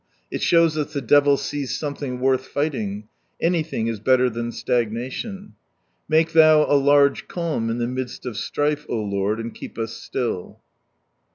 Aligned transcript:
It 0.31 0.41
shows 0.41 0.79
us 0.79 0.93
the 0.93 0.99
devil 1.01 1.37
sees 1.37 1.77
something 1.77 2.19
worth 2.19 2.47
fighting; 2.47 3.03
anything 3.39 3.85
is 3.85 3.99
better 3.99 4.31
than 4.31 4.51
stagnation." 4.51 5.53
Make 6.09 6.31
Thou 6.33 6.65
a 6.65 6.73
large 6.75 7.27
calm 7.27 7.69
in 7.69 7.77
the 7.77 7.85
midst 7.85 8.25
of 8.25 8.35
strife," 8.35 8.87
O 8.89 8.95
Lord, 8.97 9.39
and 9.39 9.53
keep 9.53 9.77
us 9.77 9.93
still 9.93 10.59